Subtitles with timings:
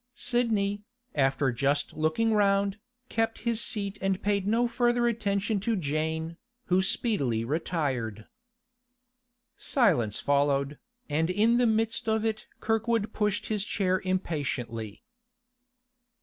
[0.15, 0.81] Sidney,
[1.13, 6.81] after just looking round, kept his seat and paid no further attention to Jane, who
[6.81, 8.25] speedily retired.
[9.57, 15.03] Silence followed, and in the midst of it Kirkwood pushed his chair impatiently.